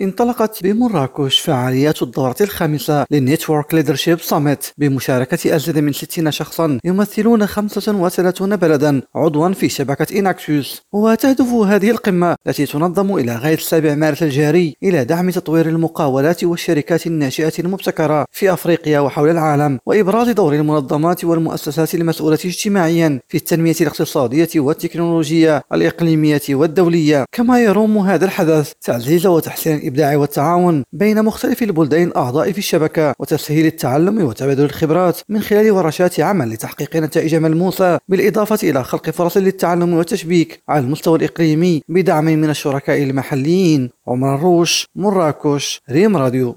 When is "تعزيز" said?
28.82-29.26